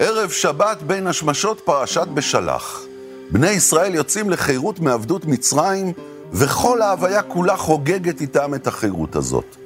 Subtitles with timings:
[0.00, 2.82] ערב שבת בין השמשות פרשת בשלח.
[3.30, 5.92] בני ישראל יוצאים לחירות מעבדות מצרים,
[6.32, 9.56] וכל ההוויה כולה חוגגת איתם את החירות הזאת.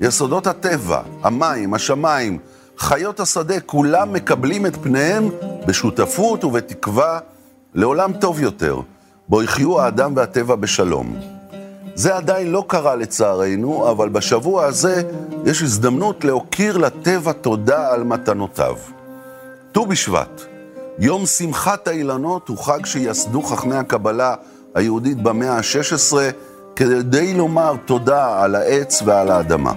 [0.00, 2.38] יסודות הטבע, המים, השמיים,
[2.78, 5.30] חיות השדה, כולם מקבלים את פניהם
[5.66, 7.18] בשותפות ובתקווה
[7.74, 8.80] לעולם טוב יותר,
[9.28, 11.16] בו יחיו האדם והטבע בשלום.
[11.94, 15.02] זה עדיין לא קרה לצערנו, אבל בשבוע הזה
[15.44, 18.76] יש הזדמנות להוקיר לטבע תודה על מתנותיו.
[19.78, 20.42] ט"ו בשבט,
[20.98, 24.34] יום שמחת האילנות הוא חג שיסדו חכמי הקבלה
[24.74, 26.16] היהודית במאה ה-16
[26.76, 29.72] כדי לומר תודה על העץ ועל האדמה.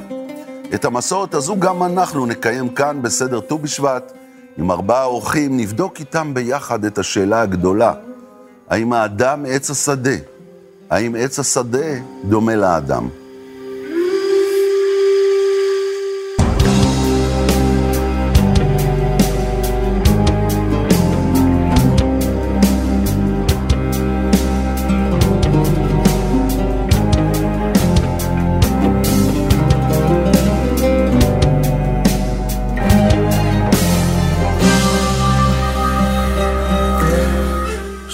[0.73, 4.11] את המסורת הזו גם אנחנו נקיים כאן בסדר ט"ו בשבט.
[4.57, 7.93] עם ארבעה אורחים נבדוק איתם ביחד את השאלה הגדולה,
[8.69, 10.15] האם האדם עץ השדה?
[10.89, 13.09] האם עץ השדה דומה לאדם?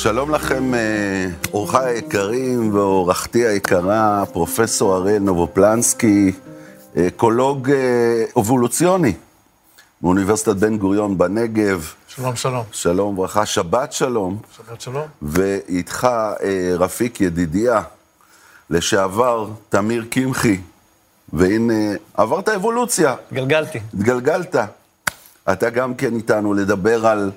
[0.07, 6.31] שלום לכם, אה, אורחיי היקרים ואורחתי היקרה, פרופסור אריאל נובופלנסקי,
[6.97, 9.13] אקולוג אה, אבולוציוני
[10.01, 11.93] מאוניברסיטת בן גוריון בנגב.
[12.07, 12.63] שלום, שלום.
[12.71, 14.37] שלום וברכה, שבת שלום.
[14.57, 15.07] שבת שלום.
[15.21, 16.07] ואיתך
[16.43, 17.81] אה, רפיק ידידיה,
[18.69, 20.59] לשעבר תמיר קמחי,
[21.33, 23.15] והנה, עברת אבולוציה.
[23.33, 23.79] גלגלתי.
[23.93, 24.55] התגלגלת.
[25.51, 27.31] אתה גם כן איתנו לדבר על...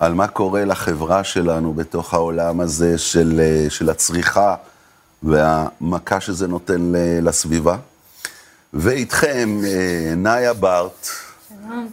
[0.00, 4.54] על מה קורה לחברה שלנו בתוך העולם הזה של, של הצריכה
[5.22, 6.92] והמכה שזה נותן
[7.22, 7.76] לסביבה.
[8.74, 9.60] ואיתכם,
[10.16, 11.08] נאיה בארט,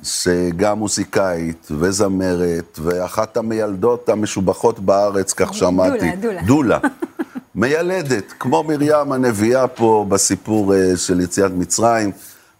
[0.04, 6.12] שגם מוזיקאית וזמרת, ואחת המיילדות המשובחות בארץ, כך שמעתי.
[6.12, 6.42] דולה, דולה.
[6.42, 6.80] דולה.
[7.56, 12.12] מיילדת, כמו מרים הנביאה פה בסיפור של יציאת מצרים,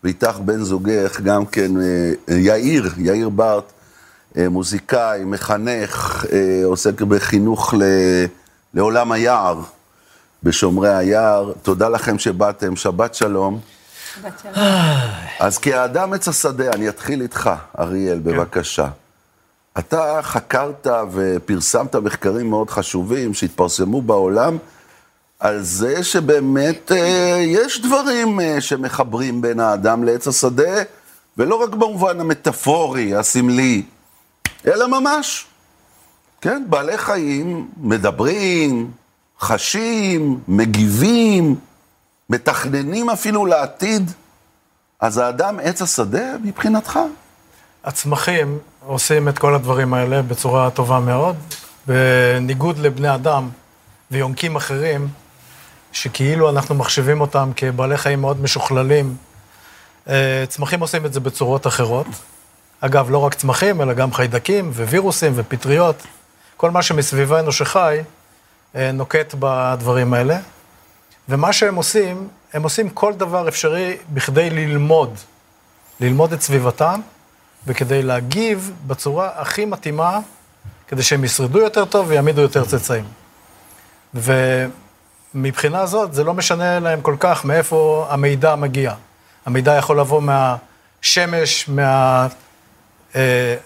[0.04, 1.72] ואיתך בן זוגך, גם כן,
[2.28, 3.72] יאיר, יאיר בארט.
[4.50, 6.26] מוזיקאי, מחנך,
[6.64, 7.84] עוסק בחינוך ל...
[8.74, 9.60] לעולם היער,
[10.44, 11.54] בשומרי היער.
[11.62, 13.60] תודה לכם שבאתם, שבת שלום.
[14.16, 14.66] שבת שלום.
[15.40, 17.50] אז כאדם עץ השדה, אני אתחיל איתך,
[17.80, 18.88] אריאל, בבקשה.
[19.80, 24.58] אתה חקרת ופרסמת מחקרים מאוד חשובים שהתפרסמו בעולם
[25.40, 26.92] על זה שבאמת
[27.46, 30.84] יש דברים שמחברים בין האדם לעץ השדה,
[31.38, 33.84] ולא רק במובן המטאפורי, הסמלי.
[34.68, 35.46] אלא ממש.
[36.42, 38.92] כן, בעלי חיים מדברים,
[39.40, 41.56] חשים, מגיבים,
[42.30, 44.12] מתכננים אפילו לעתיד.
[45.00, 47.00] אז האדם עץ השדה מבחינתך?
[47.84, 51.36] הצמחים עושים את כל הדברים האלה בצורה טובה מאוד,
[51.88, 53.50] בניגוד לבני אדם
[54.12, 55.08] ויונקים אחרים,
[55.92, 59.16] שכאילו אנחנו מחשיבים אותם כבעלי חיים מאוד משוכללים.
[60.48, 62.08] צמחים עושים את זה בצורות אחרות.
[62.82, 66.04] אגב, לא רק צמחים, אלא גם חיידקים ווירוסים ופטריות.
[66.58, 68.00] כל מה שמסביבנו שחי,
[68.76, 70.38] נוקט בדברים האלה.
[71.30, 75.18] ומה שהם עושים, הם עושים כל דבר אפשרי בכדי ללמוד.
[76.00, 77.00] ללמוד את סביבתם,
[77.68, 80.20] וכדי להגיב בצורה הכי מתאימה,
[80.88, 83.06] כדי שהם ישרדו יותר טוב ויעמידו יותר צאצאים.
[84.14, 88.94] ומבחינה זאת, זה לא משנה להם כל כך מאיפה המידע מגיע.
[89.46, 92.28] המידע יכול לבוא מהשמש, מה...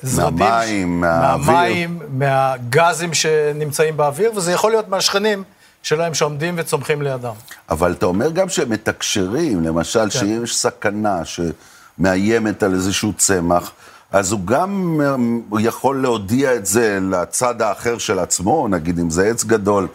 [0.03, 1.52] זרדים, מהמים, מהאוויר.
[1.52, 5.44] מהמים, מהגזים שנמצאים באוויר, וזה יכול להיות מהשכנים
[5.84, 7.34] שלהם שעומדים וצומחים לידם.
[7.69, 10.09] אבל אתה אומר גם שהם מתקשרים, למשל, כן.
[10.09, 13.72] שאם יש סכנה שמאיימת על איזשהו צמח,
[14.12, 15.01] אז הוא גם
[15.50, 19.88] הוא יכול להודיע את זה לצד האחר של עצמו, נגיד אם זה עץ גדול,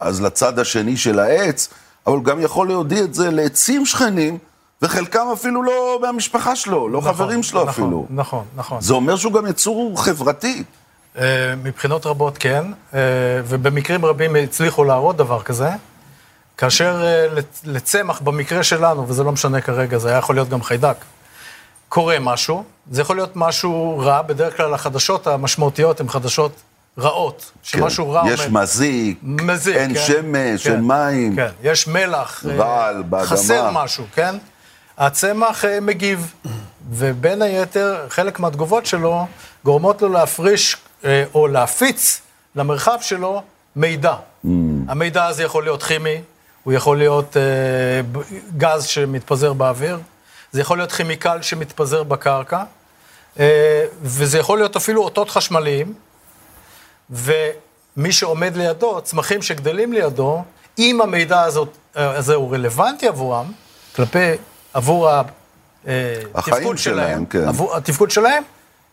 [0.00, 1.68] אז לצד השני של העץ,
[2.06, 4.38] אבל הוא גם יכול להודיע את זה לעצים שכנים,
[4.82, 8.06] וחלקם אפילו לא מהמשפחה שלו, לא נכון, חברים שלו נכון, אפילו.
[8.10, 8.80] נכון, נכון.
[8.80, 10.64] זה אומר שהוא גם יצור חברתי.
[11.62, 12.64] מבחינות רבות כן,
[13.44, 15.68] ובמקרים רבים הצליחו להראות דבר כזה,
[16.58, 17.02] כאשר
[17.64, 20.96] לצמח, במקרה שלנו, וזה לא משנה כרגע, זה היה יכול להיות גם חיידק,
[21.88, 26.52] קורה משהו, זה יכול להיות משהו רע, בדרך כלל החדשות המשמעותיות הן חדשות
[26.98, 28.10] רעות, שמשהו כן.
[28.10, 28.22] רע...
[28.32, 31.36] יש אומר, מזיק, מזיק, אין כן, שמש, כן, אין מים.
[31.36, 33.26] כן, יש מלח, רעל באדמה.
[33.26, 34.36] חסר משהו, כן?
[34.98, 36.34] הצמח מגיב,
[36.90, 39.26] ובין היתר, חלק מהתגובות שלו
[39.64, 40.76] גורמות לו להפריש
[41.34, 42.20] או להפיץ
[42.56, 43.42] למרחב שלו
[43.76, 44.14] מידע.
[44.14, 44.48] Mm.
[44.88, 46.20] המידע הזה יכול להיות כימי,
[46.64, 47.36] הוא יכול להיות
[48.56, 49.98] גז שמתפזר באוויר,
[50.52, 52.62] זה יכול להיות כימיקל שמתפזר בקרקע,
[53.38, 55.94] אה, וזה יכול להיות אפילו אותות חשמליים,
[57.10, 60.42] ומי שעומד לידו, צמחים שגדלים לידו,
[60.78, 63.52] אם המידע הזאת, אה, הזה הוא רלוונטי עבורם,
[63.96, 64.18] כלפי,
[64.74, 65.10] עבור
[66.34, 67.48] התפקוד שלהם, שלהם, כן.
[67.48, 68.42] עבור התפקוד שלהם,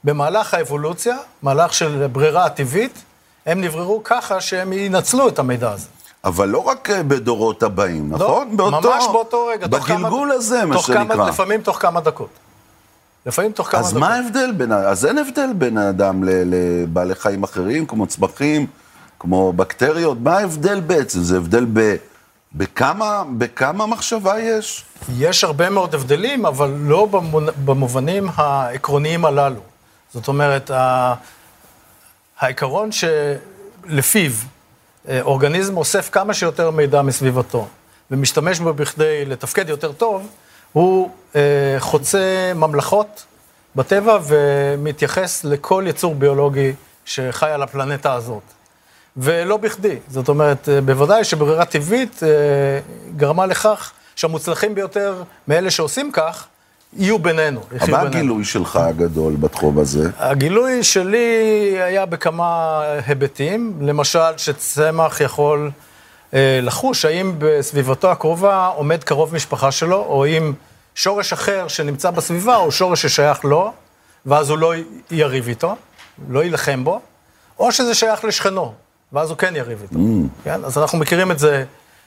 [0.04, 3.02] במהלך האבולוציה, מהלך של ברירה טבעית,
[3.46, 5.88] הם נבראו ככה שהם ינצלו את המידע הזה.
[6.24, 8.56] אבל לא רק אה, בדורות הבאים, נכון?
[8.58, 9.68] לא, ממש באותו רגע.
[9.68, 11.30] בגלגול כמה- הזה, מה תוך כמה- שנקרא.
[11.30, 12.30] לפעמים תוך כמה דקות.
[13.26, 14.00] לפעמים תוך כמה אז דקות.
[14.00, 18.68] מה ההבדל בין, אז אין הבדל בין האדם לבעלי חיים אחרים, כמו צמחים,
[19.20, 21.20] כמו בקטריות, מה ההבדל בעצם?
[21.24, 21.96] זה הבדל ב...
[22.54, 24.86] בכמה, בכמה מחשבה יש?
[25.18, 27.08] יש הרבה מאוד הבדלים, אבל לא
[27.66, 29.62] במובנים העקרוניים הללו.
[30.14, 30.72] זאת אומרת,
[32.40, 34.32] העיקרון שלפיו
[35.08, 37.68] אה, אורגניזם אוסף כמה שיותר מידע מסביבתו
[38.12, 40.28] ומשתמש בו בכדי לתפקד יותר טוב,
[40.74, 43.26] הוא אה, חוצה ממלכות
[43.76, 46.74] בטבע ומתייחס לכל יצור ביולוגי
[47.06, 48.44] שחי על הפלנטה הזאת.
[49.18, 49.96] ולא בכדי.
[50.08, 52.30] זאת אומרת, אה, בוודאי שברירה טבעית אה,
[53.18, 56.48] גרמה לכך שהמוצלחים ביותר מאלה שעושים כך,
[56.94, 58.18] יהיו בינינו, יחיו מה בינינו.
[58.18, 60.10] הגילוי שלך הגדול בתחום הזה?
[60.18, 61.28] הגילוי שלי
[61.82, 65.72] היה בכמה היבטים, למשל שצמח יכול
[66.34, 70.54] אה, לחוש האם בסביבתו הקרובה עומד קרוב משפחה שלו, או אם
[70.96, 73.74] שורש אחר שנמצא בסביבה הוא שורש ששייך לו,
[74.26, 74.74] ואז הוא לא
[75.12, 75.76] יריב איתו,
[76.30, 77.02] לא יילחם בו,
[77.60, 78.74] או שזה שייך לשכנו,
[79.14, 80.00] ואז הוא כן יריב איתו.
[80.44, 80.64] כן?
[80.64, 81.64] אז אנחנו מכירים את זה,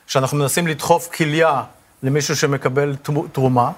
[0.06, 1.62] שאנחנו מנסים לדחוף כליה
[2.02, 2.96] למישהו שמקבל
[3.32, 3.70] תרומה,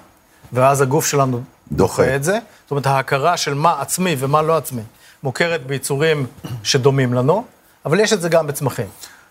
[0.53, 1.41] ואז הגוף שלנו
[1.71, 2.15] דוחה.
[2.15, 2.39] את זה.
[2.63, 4.81] זאת אומרת, ההכרה של מה עצמי ומה לא עצמי
[5.23, 6.25] מוכרת ביצורים
[6.63, 7.43] שדומים לנו,
[7.85, 8.85] אבל יש את זה גם בצמחים.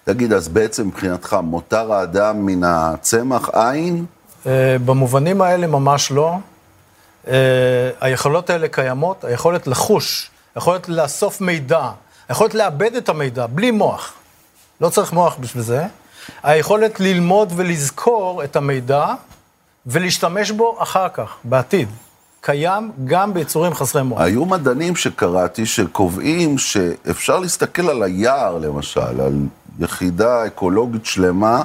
[0.05, 4.05] תגיד, אז בעצם מבחינתך, מותר האדם מן הצמח עין?
[4.47, 6.35] אה, במובנים האלה ממש לא.
[7.29, 7.35] אה,
[8.01, 11.91] היכולות האלה קיימות, היכולת לחוש, היכולת לאסוף מידע,
[12.29, 14.13] היכולת לאבד את המידע בלי מוח.
[14.81, 15.87] לא צריך מוח בשביל זה.
[16.43, 19.07] היכולת ללמוד ולזכור את המידע
[19.87, 21.89] ולהשתמש בו אחר כך, בעתיד.
[22.41, 24.21] קיים גם ביצורים חסרי מוח.
[24.21, 29.35] היו מדענים שקראתי שקובעים שאפשר להסתכל על היער, למשל, על
[29.79, 31.63] יחידה אקולוגית שלמה,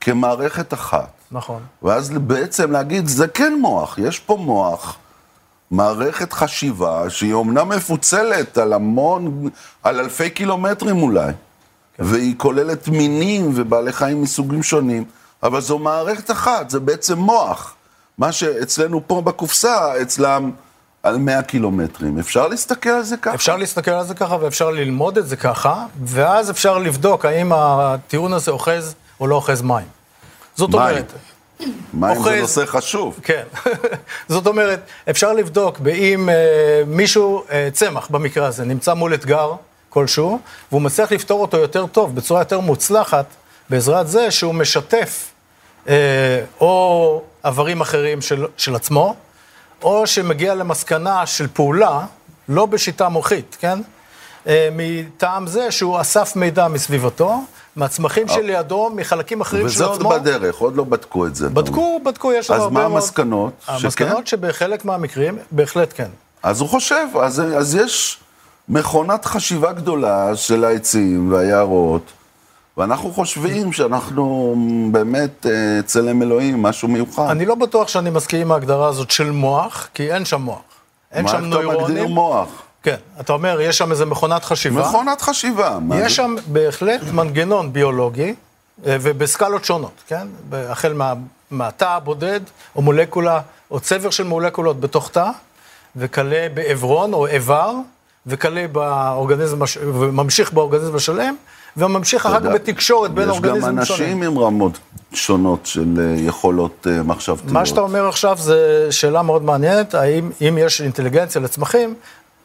[0.00, 1.08] כמערכת אחת.
[1.32, 1.62] נכון.
[1.82, 4.96] ואז בעצם להגיד, זה כן מוח, יש פה מוח,
[5.70, 9.48] מערכת חשיבה שהיא אומנם מפוצלת על המון,
[9.82, 11.32] על אלפי קילומטרים אולי,
[11.96, 12.04] כן.
[12.04, 15.04] והיא כוללת מינים ובעלי חיים מסוגים שונים,
[15.42, 17.74] אבל זו מערכת אחת, זה בעצם מוח.
[18.18, 20.50] מה שאצלנו פה בקופסה, אצלם
[21.02, 22.18] על 100 קילומטרים.
[22.18, 23.34] אפשר להסתכל על זה ככה?
[23.34, 28.32] אפשר להסתכל על זה ככה ואפשר ללמוד את זה ככה, ואז אפשר לבדוק האם הטיעון
[28.32, 29.86] הזה אוחז או לא אוחז מים.
[30.56, 30.80] זאת מים.
[30.80, 31.12] אומרת,
[31.94, 32.40] מים זה.
[32.40, 33.20] נושא חשוב.
[33.22, 33.42] כן.
[34.28, 34.80] זאת אומרת,
[35.10, 36.34] אפשר לבדוק באם אה,
[36.86, 39.52] מישהו, אה, צמח במקרה הזה, נמצא מול אתגר
[39.88, 40.38] כלשהו,
[40.70, 43.26] והוא מצליח לפתור אותו יותר טוב, בצורה יותר מוצלחת,
[43.70, 45.30] בעזרת זה שהוא משתף
[45.88, 45.94] אה,
[46.60, 49.14] או עברים אחרים של, של עצמו,
[49.82, 52.00] או שמגיע למסקנה של פעולה,
[52.48, 53.78] לא בשיטה מוחית, כן?
[54.46, 57.40] אה, מטעם זה שהוא אסף מידע מסביבתו,
[57.76, 60.12] מהצמחים שלידו, מחלקים אחרים של עצמו.
[60.12, 61.48] עוד בדרך, עוד לא בדקו את זה.
[61.48, 63.02] בדקו, בדקו, יש לנו אז הרבה מה מאוד...
[63.02, 63.52] המסקנות?
[63.66, 66.08] המסקנות שבחלק מהמקרים, בהחלט כן.
[66.42, 68.18] אז הוא חושב, אז, אז יש
[68.68, 72.02] מכונת חשיבה גדולה של העצים והיערות,
[72.76, 74.54] ואנחנו חושבים שאנחנו
[74.92, 77.30] באמת אה, צלם אלוהים, משהו מיוחד.
[77.30, 80.58] אני לא בטוח שאני מסכים עם ההגדרה הזאת של מוח, כי אין שם מוח.
[81.12, 82.04] אין שם מה אתה מגדיר נוירונים.
[82.04, 82.48] מוח?
[82.86, 84.80] כן, אתה אומר, יש שם איזה מכונת חשיבה.
[84.80, 85.78] מכונת חשיבה.
[85.94, 86.16] יש?
[86.16, 88.34] שם בהחלט מנגנון ביולוגי,
[88.86, 90.26] אה, ובסקלות שונות, כן?
[90.52, 91.12] החל מה,
[91.50, 92.40] מהתא הבודד,
[92.76, 93.40] או מולקולה,
[93.70, 95.30] או צבר של מולקולות בתוך תא,
[95.96, 97.72] וכלה בעברון או איבר,
[98.26, 101.34] וכלה באורגניזם, הש- וממשיך באורגניזם השלם,
[101.76, 104.22] וממשיך אחר כך בתקשורת בין יש גם אורגניזמים אנשים שונים.
[104.22, 104.78] עם רמות
[105.12, 107.52] שונות של אה, יכולות אה, מחשבתיות.
[107.52, 111.94] מה שאתה אומר עכשיו זה שאלה מאוד מעניינת, האם אם יש אינטליגנציה לצמחים,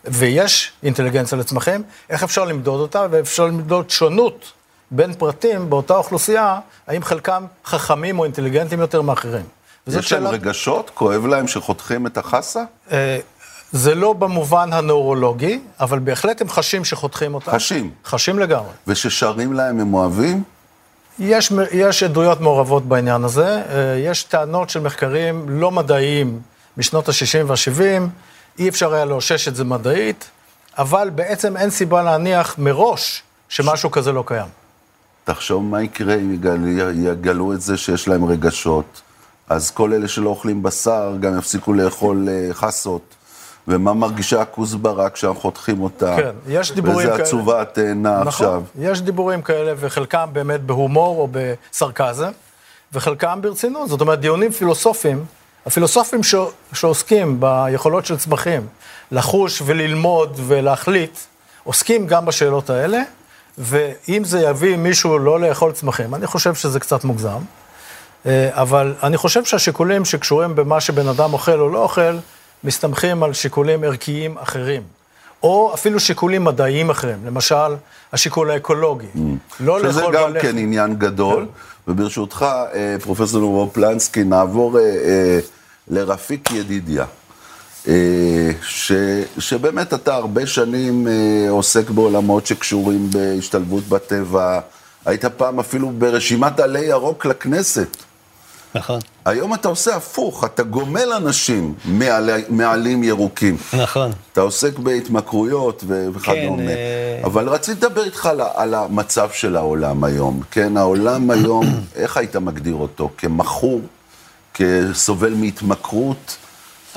[0.05, 4.51] ויש אינטליגנציה לצמחים, איך אפשר למדוד אותה, ואפשר למדוד שונות
[4.91, 9.45] בין פרטים באותה אוכלוסייה, האם חלקם חכמים או אינטליגנטים יותר מאחרים.
[9.87, 10.91] יש להם שאלה- רגשות?
[10.93, 12.63] כואב להם שחותכים את החסה?
[12.91, 13.19] אה,
[13.71, 17.51] זה לא במובן הנוירולוגי, אבל בהחלט הם חשים שחותכים אותה.
[17.51, 17.91] חשים.
[18.05, 18.69] חשים לגמרי.
[18.87, 20.43] וששרים להם הם אוהבים?
[21.19, 26.39] יש, יש עדויות מעורבות בעניין הזה, אה, יש טענות של מחקרים לא מדעיים
[26.77, 28.01] משנות ה-60 וה-70,
[28.61, 30.29] אי אפשר היה לאושש את זה מדעית,
[30.77, 34.47] אבל בעצם אין סיבה להניח מראש שמשהו כזה לא קיים.
[35.23, 36.57] תחשוב מה יקרה אם יגל,
[36.93, 39.01] יגלו את זה שיש להם רגשות.
[39.49, 43.01] אז כל אלה שלא אוכלים בשר גם יפסיקו לאכול אה, חסות.
[43.67, 46.15] ומה מרגישה הכוסברה כשאנחנו חותכים אותה.
[46.17, 47.23] כן, יש דיבורים כאלה.
[47.23, 48.63] עצובה התאנה נכון, עכשיו.
[48.79, 52.31] יש דיבורים כאלה, וחלקם באמת בהומור או בסרקזם,
[52.93, 53.89] וחלקם ברצינות.
[53.89, 55.25] זאת אומרת, דיונים פילוסופיים,
[55.65, 56.35] הפילוסופים ש...
[56.73, 58.67] שעוסקים ביכולות של צמחים
[59.11, 61.19] לחוש וללמוד ולהחליט,
[61.63, 63.01] עוסקים גם בשאלות האלה,
[63.57, 67.39] ואם זה יביא מישהו לא לאכול צמחים, אני חושב שזה קצת מוגזם.
[68.25, 72.17] אה, אבל אני חושב שהשיקולים שקשורים במה שבן אדם אוכל או לא אוכל,
[72.63, 74.81] מסתמכים על שיקולים ערכיים אחרים.
[75.43, 77.75] או אפילו שיקולים מדעיים אחרים, למשל,
[78.13, 79.07] השיקול האקולוגי.
[79.59, 79.79] לא Mm.
[79.83, 81.45] שזה לאכול גם בעלי כן עניין גדול.
[81.87, 85.39] וברשותך, אה, פרופסור רוב פלנסקי, נעבור אה, אה,
[85.87, 87.05] לרפיק ידידיה.
[88.61, 88.91] ש,
[89.39, 91.07] שבאמת אתה הרבה שנים
[91.49, 94.59] עוסק בעולמות שקשורים בהשתלבות בטבע.
[95.05, 97.97] היית פעם אפילו ברשימת עלי ירוק לכנסת.
[98.75, 103.57] נכון, היום אתה עושה הפוך, אתה גומל אנשים מעלי, מעלים ירוקים.
[103.73, 104.11] נכון.
[104.33, 106.61] אתה עוסק בהתמכרויות וכדומה.
[106.69, 110.41] אה, אבל רציתי לדבר איתך על, על המצב של העולם היום.
[110.51, 113.09] כן, העולם היום, איך היית מגדיר אותו?
[113.17, 113.81] כמכור?
[114.53, 116.37] כסובל מהתמכרות?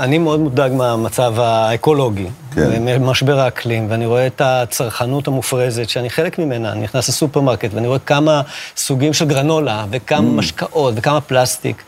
[0.01, 2.83] אני מאוד מודאג מהמצב האקולוגי, כן.
[2.83, 7.99] ממשבר האקלים, ואני רואה את הצרכנות המופרזת, שאני חלק ממנה, אני נכנס לסופרמרקט, ואני רואה
[7.99, 8.43] כמה
[8.77, 10.33] סוגים של גרנולה, וכמה Mm.
[10.33, 11.83] משקאות, וכמה פלסטיק.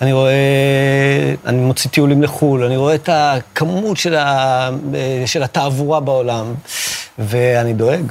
[0.00, 0.32] אני רואה,
[1.46, 4.70] אני מוציא טיולים לחו"ל, אני רואה את הכמות של, ה,
[5.26, 6.54] של התעבורה בעולם,
[7.18, 8.04] ואני דואג.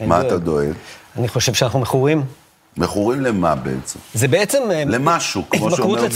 [0.00, 0.68] מה אתה דואג?
[1.18, 2.22] אני חושב שאנחנו מכורים.
[2.76, 3.98] מכורים למה בעצם?
[4.14, 4.58] זה בעצם...
[4.70, 6.06] אה, למשהו, כמו שאומר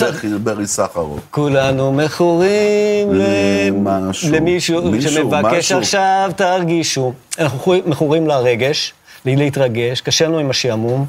[0.42, 1.20] ברי סחרוב.
[1.30, 4.32] כולנו מכורים למשהו.
[4.32, 5.72] למישהו מישהו, שמבקש.
[5.72, 7.12] עכשיו, תרגישו.
[7.38, 8.92] אנחנו מכורים- לרגש,
[9.24, 11.06] להתרגש, קשה לנו עם השעמום,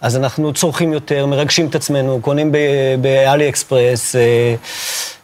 [0.00, 2.52] אז אנחנו צורכים יותר, מרגשים את עצמנו, קונים
[3.00, 4.54] באלי אקספרס, אה,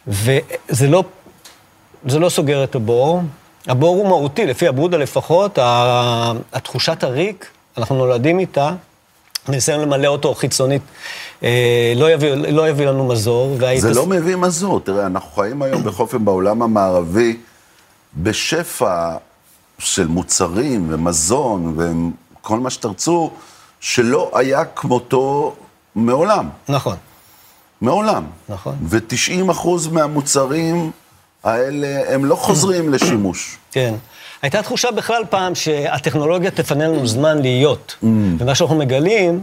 [0.08, 1.04] וזה לא,
[2.06, 3.20] זה לא סוגר את הבור.
[3.66, 5.58] הבור הוא מהותי, לפי הבודה לפחות,
[6.52, 7.46] התחושת הריק,
[7.78, 8.73] אנחנו נולדים איתה.
[9.49, 10.83] ניסיון למלא אותו חיצונית,
[11.43, 11.49] אה,
[11.97, 13.57] לא יביא, לא יביא לנו מזור.
[13.61, 14.81] וההתעס- זה לא מביא מזור.
[14.81, 17.37] תראה, אנחנו חיים היום בחופן בעולם המערבי
[18.17, 19.17] בשפע
[19.79, 23.31] של מוצרים ומזון וכל מה שתרצו,
[23.81, 25.55] שלא היה כמותו
[25.95, 26.49] מעולם.
[26.69, 26.97] נכון,
[27.81, 28.25] מעולם.
[28.49, 28.75] נכון.
[28.83, 30.91] ו-90 אחוז מהמוצרים
[31.45, 33.57] האלה, הם לא חוזרים לשימוש.
[33.73, 33.95] כן.
[34.43, 37.97] הייתה תחושה בכלל פעם שהטכנולוגיה תפנה לנו זמן להיות.
[38.38, 39.43] ומה שאנחנו מגלים,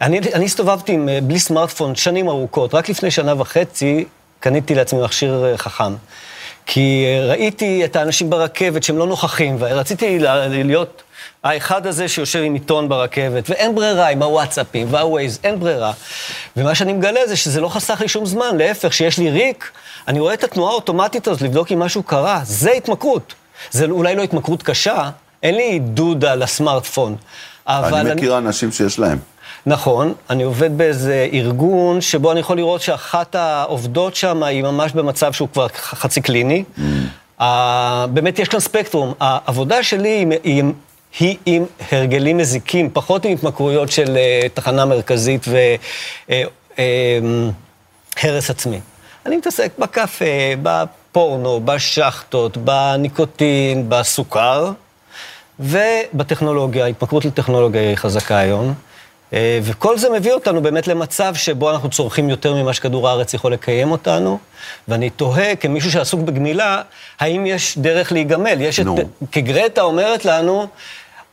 [0.00, 4.04] אני, אני הסתובבתי עם, אה, בלי סמארטפון שנים ארוכות, רק לפני שנה וחצי
[4.40, 5.94] קניתי לעצמי מכשיר אה, חכם.
[6.66, 10.18] כי אה, ראיתי את האנשים ברכבת שהם לא נוכחים, ורציתי
[10.50, 11.02] להיות
[11.44, 15.92] האחד הזה שיושב עם עיתון ברכבת, ואין ברירה עם הוואטסאפים והווייז, אין ברירה.
[16.56, 19.70] ומה שאני מגלה זה שזה לא חסך לי שום זמן, להפך, שיש לי ריק,
[20.08, 23.34] אני רואה את התנועה האוטומטית הזאת לבדוק אם משהו קרה, זה התמכרות.
[23.70, 25.10] זה אולי לא התמכרות קשה,
[25.42, 27.16] אין לי דודה לסמארטפון.
[27.66, 29.18] אבל אני מכיר אנשים שיש להם.
[29.66, 35.32] נכון, אני עובד באיזה ארגון שבו אני יכול לראות שאחת העובדות שם היא ממש במצב
[35.32, 36.64] שהוא כבר חצי קליני.
[37.40, 37.44] Uh,
[38.10, 39.14] באמת יש כאן ספקטרום.
[39.20, 40.64] העבודה שלי היא, היא,
[41.18, 45.46] היא עם הרגלים מזיקים, פחות עם התמכרויות של uh, תחנה מרכזית
[48.18, 48.80] והרס עצמי.
[49.26, 50.24] אני מתעסק בקפה,
[51.18, 54.70] בפורנו, בשחטות, בניקוטין, בסוכר.
[55.60, 58.74] ובטכנולוגיה, התמכרות לטכנולוגיה היא חזקה היום.
[59.32, 63.52] אה, וכל זה מביא אותנו באמת למצב שבו אנחנו צורכים יותר ממה שכדור הארץ יכול
[63.52, 64.38] לקיים אותנו,
[64.88, 66.82] ואני תוהה, כמישהו שעסוק בגמילה,
[67.20, 68.60] האם יש דרך להיגמל?
[68.60, 68.84] יש את...
[68.84, 68.96] נו.
[69.32, 70.66] כי גרטה אומרת לנו...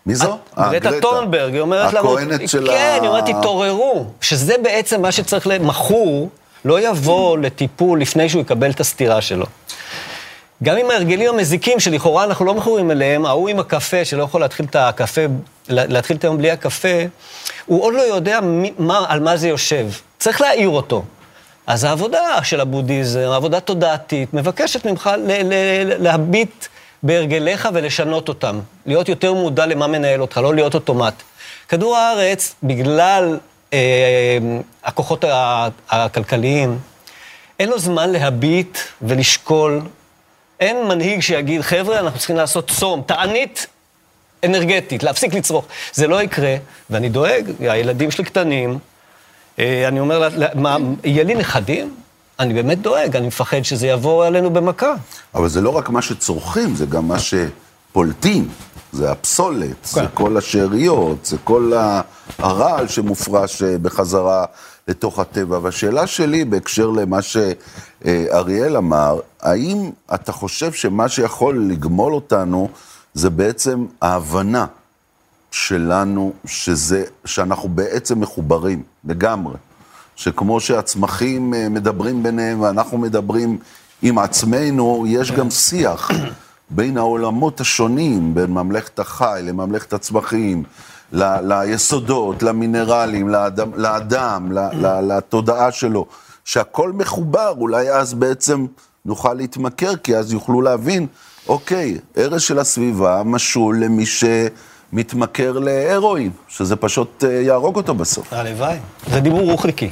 [0.05, 0.33] מי זו?
[0.53, 2.13] את- אה, גרטה טונברג, היא אומרת לנו...
[2.13, 2.73] הכהנת של ה...
[2.73, 4.05] כן, היא אומרת, תתעוררו.
[4.21, 5.57] שזה בעצם מה שצריך ל...
[6.65, 9.45] לא יבוא לטיפול לפני שהוא יקבל את הסטירה שלו.
[10.63, 14.65] גם עם ההרגלים המזיקים, שלכאורה אנחנו לא מכורים אליהם, ההוא עם הקפה, שלא יכול להתחיל
[14.69, 15.21] את הקפה,
[15.69, 16.87] לה- להתחיל את היום בלי הקפה,
[17.65, 19.87] הוא עוד לא יודע מי, מה, על מה זה יושב.
[20.19, 21.03] צריך להעיר אותו.
[21.67, 26.65] אז העבודה של הבודהיזם, העבודה תודעתית, מבקשת ממך ל- ל- להביט
[27.03, 28.59] בהרגליך ולשנות אותם.
[28.85, 31.13] להיות יותר מודע למה מנהל אותך, לא להיות אוטומט.
[31.69, 33.37] כדור הארץ, בגלל
[34.83, 36.79] הכוחות ה- הכלכליים,
[37.59, 39.81] אין לו זמן להביט ולשקול.
[40.59, 43.67] אין מנהיג שיגיד, חבר'ה, אנחנו צריכים לעשות צום, תענית
[44.45, 45.65] אנרגטית, להפסיק לצרוך.
[45.93, 46.55] זה לא יקרה,
[46.89, 48.79] ואני דואג, הילדים שלי קטנים,
[49.59, 51.95] אה, אני אומר, לה- מה, יהיה לי נכדים?
[52.39, 54.93] אני באמת דואג, אני מפחד שזה יבוא עלינו במכה.
[55.35, 58.49] אבל זה לא רק מה שצורכים, זה גם מה שפולטים.
[58.95, 60.07] זה הפסולת, זה כן.
[60.13, 61.73] כל השאריות, זה כל
[62.37, 64.45] הרעל שמופרש אה, בחזרה
[64.87, 65.59] לתוך הטבע.
[65.61, 72.69] והשאלה שלי בהקשר למה שאריאל אמר, האם אתה חושב שמה שיכול לגמול אותנו
[73.13, 74.65] זה בעצם ההבנה
[75.51, 79.55] שלנו, שזה, שאנחנו בעצם מחוברים לגמרי.
[80.15, 83.57] שכמו שהצמחים אה, מדברים ביניהם ואנחנו מדברים
[84.01, 86.11] עם עצמנו, יש גם שיח
[86.69, 90.63] בין העולמות השונים, בין ממלכת החי לממלכת הצמחים,
[91.13, 96.05] ל- ליסודות, למינרלים, לאדם, לאדם ל- ל- לתודעה שלו,
[96.45, 98.65] שהכל מחובר, אולי אז בעצם
[99.05, 101.07] נוכל להתמכר, כי אז יוכלו להבין,
[101.47, 108.77] אוקיי, הרס של הסביבה משול למי שמתמכר להרואין, שזה פשוט אה, יהרוג אותו בסוף, הלוואי.
[109.11, 109.89] זה דיבור רוחניקי.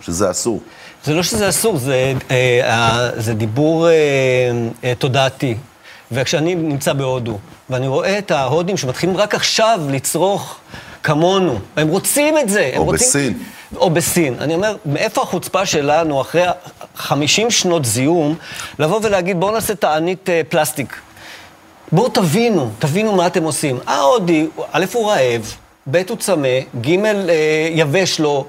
[0.00, 0.60] שזה אסור.
[1.04, 3.92] זה לא שזה אסור, זה, אה, אה, זה דיבור אה,
[4.84, 5.56] אה, תודעתי.
[6.12, 7.38] וכשאני נמצא בהודו,
[7.70, 10.56] ואני רואה את ההודים שמתחילים רק עכשיו לצרוך
[11.02, 12.70] כמונו, הם רוצים את זה.
[12.72, 13.06] הם או רוצים...
[13.08, 13.38] בסין.
[13.76, 14.34] או בסין.
[14.40, 16.42] אני אומר, מאיפה החוצפה שלנו, אחרי
[16.96, 18.34] 50 שנות זיהום,
[18.78, 20.96] לבוא ולהגיד, בואו נעשה תענית אה, פלסטיק.
[21.92, 23.78] בואו תבינו, תבינו מה אתם עושים.
[23.86, 25.54] ההודי, א' הוא רעב,
[25.90, 26.48] ב' הוא צמא,
[26.80, 28.46] ג' אה, יבש לו,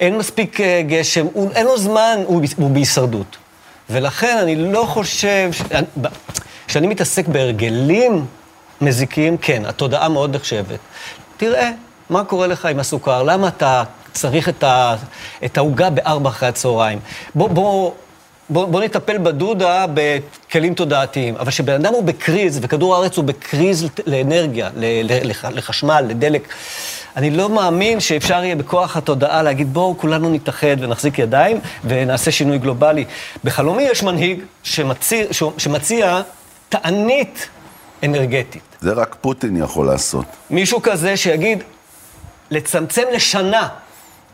[0.00, 3.36] אין מספיק אה, גשם, הוא, אין לו זמן, הוא, הוא בהישרדות.
[3.90, 5.62] ולכן אני לא חושב, ש-
[6.68, 8.26] כשאני מתעסק בהרגלים
[8.80, 10.78] מזיקים, כן, התודעה מאוד נחשבת.
[11.36, 11.70] תראה,
[12.10, 13.22] מה קורה לך עם הסוכר?
[13.22, 14.48] למה אתה צריך
[15.44, 16.98] את העוגה בארבע אחרי הצהריים?
[17.34, 17.92] בוא, בוא,
[18.50, 21.36] בוא, בוא נטפל בדודה בכלים תודעתיים.
[21.36, 24.70] אבל כשבן אדם הוא בקריז, וכדור הארץ הוא בקריז לאנרגיה,
[25.50, 26.48] לחשמל, לדלק,
[27.16, 32.58] אני לא מאמין שאפשר יהיה בכוח התודעה להגיד, בואו כולנו נתאחד ונחזיק ידיים ונעשה שינוי
[32.58, 33.04] גלובלי.
[33.44, 35.24] בחלומי יש מנהיג שמציע,
[35.58, 36.20] שמציע
[36.68, 37.48] תענית
[38.04, 38.62] אנרגטית.
[38.80, 40.24] זה רק פוטין יכול לעשות.
[40.50, 41.62] מישהו כזה שיגיד,
[42.50, 43.68] לצמצם לשנה,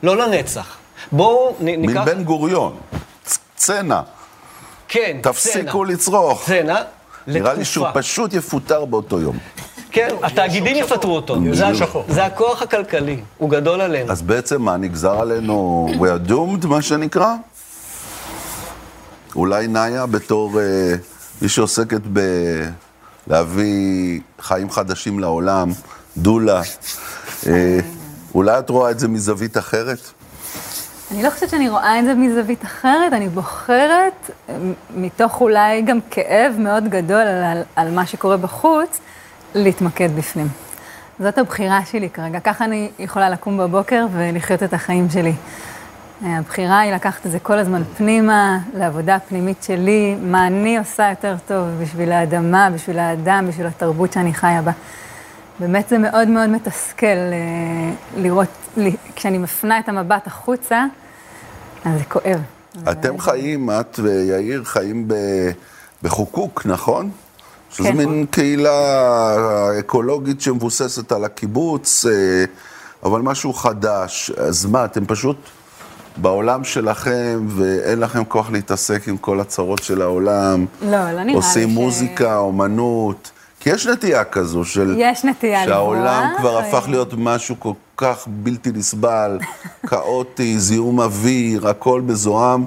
[0.02, 0.76] לא לנצח.
[1.12, 2.00] בואו נ- ניקח...
[2.02, 2.76] מבן גוריון,
[3.24, 4.00] צ- צנע,
[4.88, 5.92] כן, תפסיקו צנע.
[5.94, 6.44] לצרוך.
[6.46, 6.82] צנע,
[7.26, 8.02] נראה לי שהוא לתקופה.
[8.02, 9.38] פשוט יפוטר באותו יום.
[9.90, 11.36] כן, התאגידים יפטרו אותו.
[12.08, 14.12] זה הכוח הכלכלי, הוא גדול עלינו.
[14.12, 17.34] אז בעצם מה, נגזר עלינו we are doomed, מה שנקרא?
[19.36, 20.64] אולי נאיה בתור אה,
[21.44, 22.00] מי שעוסקת
[23.26, 25.70] בלהביא חיים חדשים לעולם,
[26.16, 26.62] דולה,
[27.46, 27.78] אה,
[28.34, 29.98] אולי את רואה את זה מזווית אחרת?
[31.10, 35.98] אני לא חושבת שאני רואה את זה מזווית אחרת, אני בוחרת, מ- מתוך אולי גם
[36.10, 38.98] כאב מאוד גדול על, על מה שקורה בחוץ,
[39.54, 40.48] להתמקד בפנים.
[41.20, 45.32] זאת הבחירה שלי כרגע, ככה אני יכולה לקום בבוקר ולחיות את החיים שלי.
[46.24, 51.36] הבחירה היא לקחת את זה כל הזמן פנימה, לעבודה הפנימית שלי, מה אני עושה יותר
[51.46, 54.72] טוב בשביל האדמה, בשביל האדם, בשביל התרבות שאני חיה בה.
[55.60, 58.48] באמת זה מאוד מאוד מתסכל אה, לראות,
[59.16, 60.84] כשאני מפנה את המבט החוצה,
[61.84, 62.40] אז זה כואב.
[62.90, 65.50] אתם חיים, את ויאיר חיים ב-
[66.02, 67.10] בחוקוק, נכון?
[67.70, 67.96] שזה כן.
[67.96, 68.70] מין קהילה
[69.80, 72.44] אקולוגית שמבוססת על הקיבוץ, אה,
[73.02, 74.30] אבל משהו חדש.
[74.30, 75.36] אז מה, אתם פשוט
[76.16, 80.66] בעולם שלכם, ואין לכם כוח להתעסק עם כל הצרות של העולם?
[80.82, 83.30] לא, לא נראה לי עושים ש- מוזיקה, אומנות.
[83.60, 84.94] כי יש נטייה כזו של...
[84.98, 86.68] יש נטייה שהעולם לברוח, כבר אה.
[86.68, 89.38] הפך להיות משהו כל כך בלתי נסבל,
[89.88, 92.64] כאוטי, זיהום אוויר, הכל מזוהם,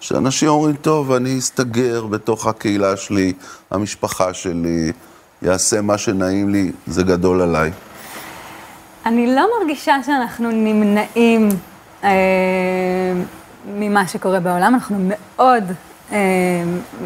[0.00, 3.32] שאנשים אומרים, טוב, אני אסתגר בתוך הקהילה שלי,
[3.70, 4.92] המשפחה שלי,
[5.42, 7.70] יעשה מה שנעים לי, זה גדול עליי.
[9.06, 11.48] אני לא מרגישה שאנחנו נמנעים
[13.66, 15.64] ממה שקורה בעולם, אנחנו מאוד
[16.12, 16.18] אה,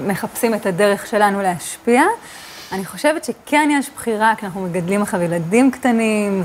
[0.07, 2.03] מחפשים את הדרך שלנו להשפיע.
[2.73, 6.43] אני חושבת שכן יש בחירה, כי אנחנו מגדלים עכשיו ילדים קטנים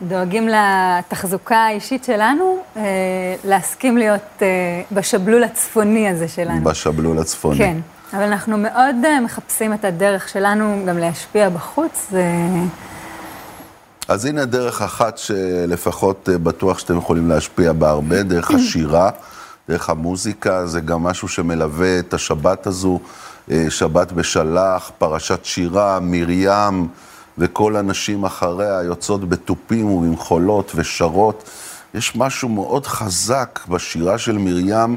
[0.00, 2.82] ודואגים לתחזוקה האישית שלנו, אה,
[3.44, 4.46] להסכים להיות אה,
[4.92, 6.64] בשבלול הצפוני הזה שלנו.
[6.64, 7.58] בשבלול הצפוני.
[7.58, 7.76] כן,
[8.12, 12.06] אבל אנחנו מאוד אה, מחפשים את הדרך שלנו גם להשפיע בחוץ.
[12.10, 12.24] זה...
[14.08, 19.10] אז הנה דרך אחת שלפחות אה, בטוח שאתם יכולים להשפיע בה הרבה, דרך השירה,
[19.68, 23.00] דרך המוזיקה, זה גם משהו שמלווה את השבת הזו,
[23.50, 26.88] אה, שבת בשלח, פרשת שירה, מרים
[27.38, 31.50] וכל הנשים אחריה יוצאות בתופים ובמחולות ושרות.
[31.94, 34.96] יש משהו מאוד חזק בשירה של מרים,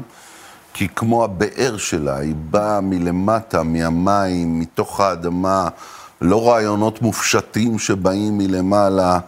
[0.74, 5.68] כי כמו הבאר שלה, היא באה מלמטה, מהמים, מתוך האדמה,
[6.22, 9.18] לא רעיונות מופשטים שבאים מלמעלה.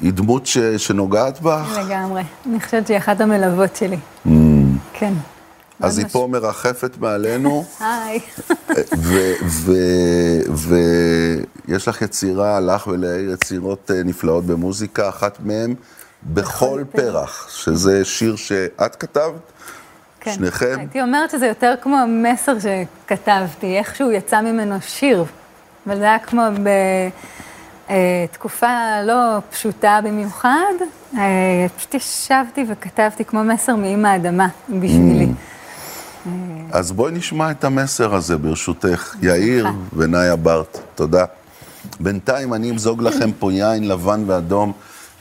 [0.00, 1.78] היא דמות ש, שנוגעת בך?
[1.78, 2.22] לגמרי.
[2.46, 3.98] אני חושבת שהיא אחת המלוות שלי.
[4.92, 5.12] כן.
[5.80, 8.20] אז היא פה מרחפת מעלינו, היי.
[11.66, 15.74] ויש לך יצירה, לך וליאיר יצירות אה, נפלאות במוזיקה, אחת מהן
[16.22, 19.52] בכל פרח, שזה שיר שאת כתבת,
[20.20, 20.32] כן.
[20.32, 20.74] שניכם.
[20.78, 25.24] הייתי אומרת שזה יותר כמו המסר שכתבתי, איכשהו יצא ממנו שיר.
[25.86, 26.42] אבל זה היה כמו
[28.30, 30.74] בתקופה לא פשוטה במיוחד.
[31.18, 35.28] אה, פשוט ישבתי וכתבתי כמו מסר מאמא האדמה בשבילי.
[36.72, 39.14] אז בואי נשמע את המסר הזה, ברשותך.
[39.22, 39.66] יאיר
[39.96, 41.24] ונאיה ברט, תודה.
[42.00, 44.72] בינתיים אני אמזוג לכם פה יין לבן ואדום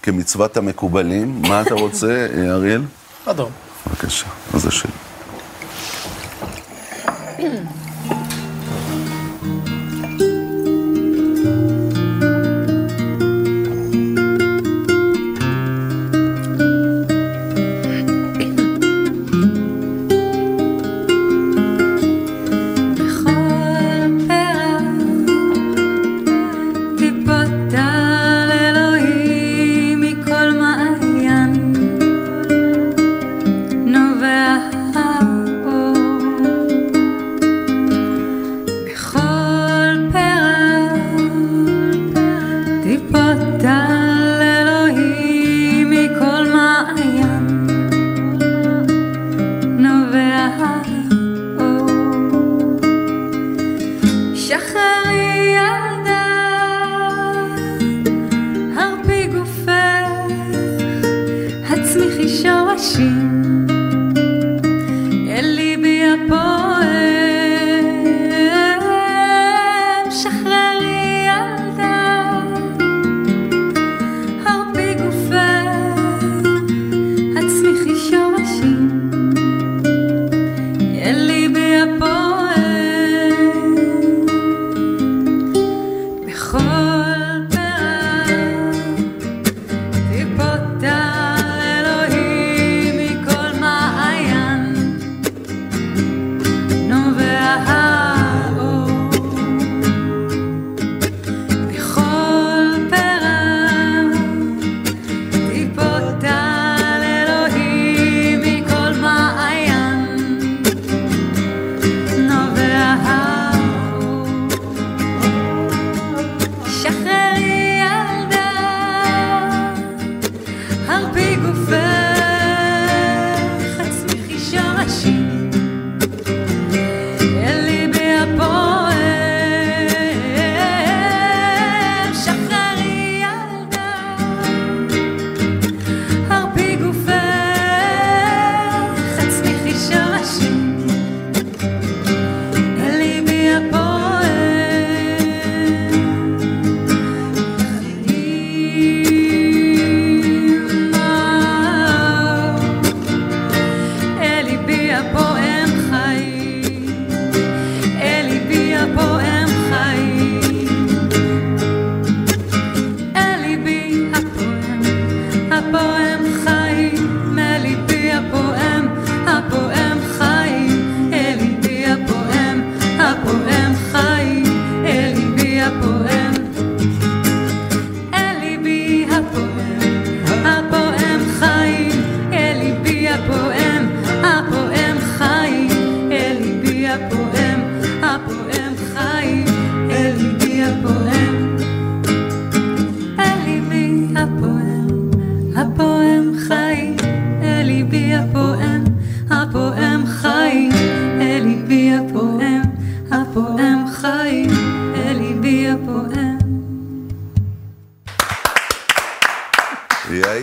[0.01, 1.41] כמצוות המקובלים.
[1.41, 2.81] מה אתה רוצה, אריאל?
[3.25, 3.51] אדום.
[3.87, 4.91] בבקשה, אז זה שלי.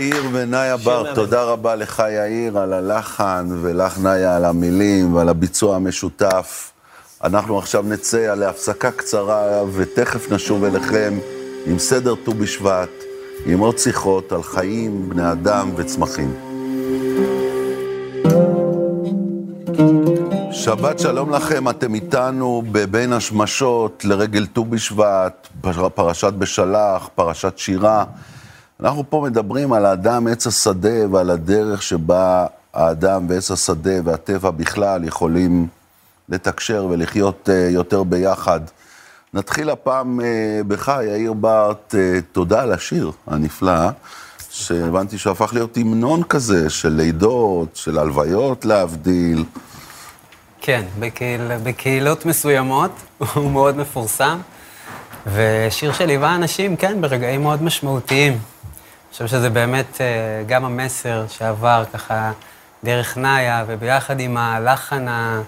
[0.00, 5.76] יאיר ונאיה בר, תודה רבה לך יאיר על הלחן, ולך נאיה על המילים ועל הביצוע
[5.76, 6.72] המשותף.
[7.24, 11.18] אנחנו עכשיו נצא להפסקה קצרה, ותכף נשוב אליכם
[11.66, 12.88] עם סדר ט"ו בשבט,
[13.46, 16.34] עם עוד שיחות על חיים, בני אדם וצמחים.
[20.52, 25.48] שבת שלום לכם, אתם איתנו בבין השמשות לרגל ט"ו בשבט,
[25.94, 28.04] פרשת בשלח, פרשת שירה.
[28.82, 35.04] אנחנו פה מדברים על האדם עץ השדה ועל הדרך שבה האדם ועץ השדה והטבע בכלל
[35.04, 35.66] יכולים
[36.28, 38.60] לתקשר ולחיות אה, יותר ביחד.
[39.34, 43.88] נתחיל הפעם אה, בך, יאיר ברט, אה, תודה על השיר הנפלא,
[44.50, 49.44] שהבנתי שהפך להיות המנון כזה של לידות, של הלוויות להבדיל.
[50.60, 52.90] כן, בקהיל, בקהילות מסוימות
[53.34, 54.38] הוא מאוד מפורסם,
[55.34, 58.38] ושיר שליווה אנשים, כן, ברגעים מאוד משמעותיים.
[59.12, 60.06] חושב שזה באמת אה,
[60.46, 62.32] גם המסר שעבר ככה
[62.84, 65.42] דרך נאיה, וביחד עם הלחן ה...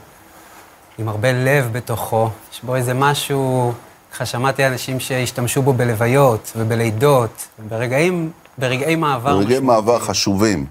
[0.99, 3.73] עם הרבה לב בתוכו, יש בו איזה משהו,
[4.13, 9.39] ככה שמעתי אנשים שהשתמשו בו בלוויות ובלידות, ברגעים, ברגעי מעבר.
[9.39, 10.67] ברגעי מעבר חשובים,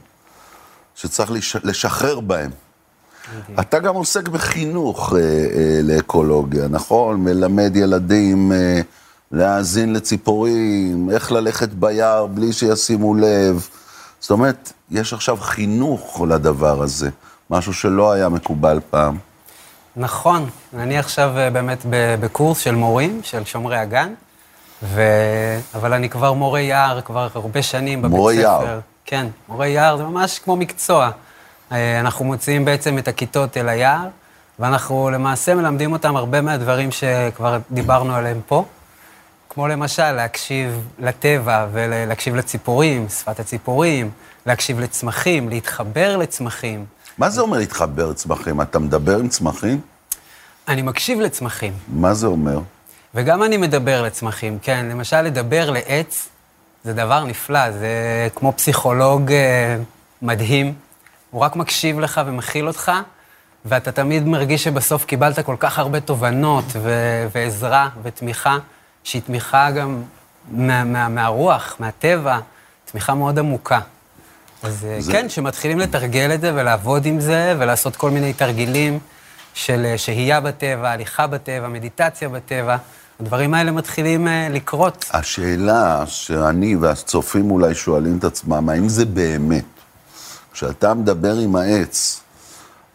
[0.95, 1.55] שצריך לש...
[1.63, 2.51] לשחרר בהם.
[3.59, 7.23] אתה גם עוסק בחינוך אה, אה, לאקולוגיה, נכון?
[7.23, 8.81] מלמד ילדים אה,
[9.31, 13.67] להאזין לציפורים, איך ללכת ביער בלי שישימו לב.
[14.19, 17.09] זאת אומרת, יש עכשיו חינוך לדבר הזה,
[17.49, 19.17] משהו שלא היה מקובל פעם.
[19.95, 24.13] נכון, אני עכשיו אה, באמת בקורס של מורים, של שומרי הגן,
[24.83, 25.01] ו...
[25.75, 28.49] אבל אני כבר מורה יער כבר הרבה שנים בבית מורה ספר.
[28.49, 28.79] מורה יער.
[29.05, 31.09] כן, מורה יער זה ממש כמו מקצוע.
[31.71, 34.07] אה, אנחנו מוציאים בעצם את הכיתות אל היער,
[34.59, 38.65] ואנחנו למעשה מלמדים אותם הרבה מהדברים שכבר דיברנו עליהם פה.
[39.53, 44.09] כמו למשל להקשיב לטבע ולהקשיב לציפורים, שפת הציפורים,
[44.45, 46.85] להקשיב לצמחים, להתחבר לצמחים.
[47.17, 48.61] מה זה אומר להתחבר לצמחים?
[48.61, 49.81] אתה מדבר עם צמחים?
[50.67, 51.73] אני מקשיב לצמחים.
[51.87, 52.59] מה זה אומר?
[53.15, 54.85] וגם אני מדבר לצמחים, כן.
[54.85, 56.29] למשל, לדבר לעץ
[56.83, 59.77] זה דבר נפלא, זה כמו פסיכולוג אה,
[60.21, 60.73] מדהים.
[61.31, 62.91] הוא רק מקשיב לך ומכיל אותך,
[63.65, 68.57] ואתה תמיד מרגיש שבסוף קיבלת כל כך הרבה תובנות ו- ועזרה ותמיכה,
[69.03, 70.01] שהיא תמיכה גם
[70.51, 72.39] מה- מה- מהרוח, מהטבע,
[72.91, 73.79] תמיכה מאוד עמוקה.
[74.63, 74.95] אז זה...
[74.99, 78.99] זה- כן, שמתחילים לתרגל את זה ולעבוד עם זה ולעשות כל מיני תרגילים
[79.53, 82.77] של אה, שהייה בטבע, הליכה בטבע, מדיטציה בטבע,
[83.19, 85.05] הדברים האלה מתחילים אה, לקרות.
[85.13, 89.63] השאלה שאני והצופים אולי שואלים את עצמם, האם זה באמת?
[90.53, 92.20] כשאתה מדבר עם העץ,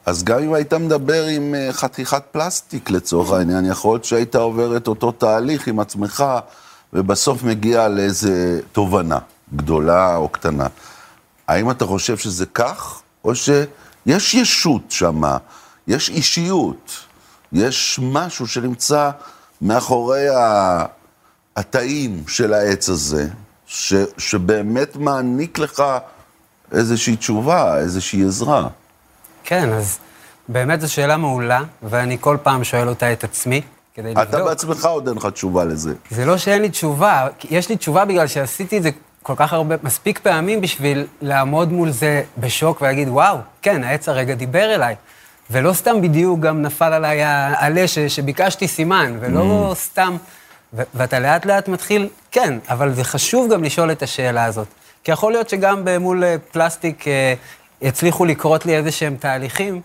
[0.06, 4.76] אז גם אם היית מדבר עם אה, חתיכת פלסטיק לצורך העניין, יכול להיות שהיית עובר
[4.76, 6.24] את אותו תהליך עם עצמך,
[6.92, 9.18] ובסוף מגיע לאיזה תובנה,
[9.54, 10.66] גדולה או קטנה.
[11.48, 15.36] האם אתה חושב שזה כך, או שיש ישות שמה,
[15.86, 16.90] יש אישיות,
[17.52, 19.10] יש משהו שנמצא
[19.62, 20.26] מאחורי.
[21.56, 23.28] התאים של העץ הזה,
[23.66, 23.94] ש...
[24.18, 25.82] שבאמת מעניק לך
[26.72, 28.68] איזושהי תשובה, איזושהי עזרה.
[29.46, 29.98] כן, אז
[30.48, 33.60] באמת זו שאלה מעולה, ואני כל פעם שואל אותה את עצמי,
[33.94, 34.28] כדי לבדוק.
[34.28, 35.92] אתה בעצמך עוד אין לך תשובה לזה.
[36.10, 38.90] זה לא שאין לי תשובה, יש לי תשובה בגלל שעשיתי את זה
[39.22, 44.34] כל כך הרבה, מספיק פעמים בשביל לעמוד מול זה בשוק ולהגיד, וואו, כן, העץ הרגע
[44.34, 44.94] דיבר אליי.
[45.50, 49.74] ולא סתם בדיוק גם נפל עליי העלה ש- שביקשתי סימן, ולא Mm.
[49.74, 50.16] סתם...
[50.74, 54.66] ו- ואתה לאט לאט מתחיל, כן, אבל זה חשוב גם לשאול את השאלה הזאת.
[55.04, 57.04] כי יכול להיות שגם מול אה, פלסטיק
[57.82, 59.80] יצליחו לקרות לי איזה שהם תהליכים,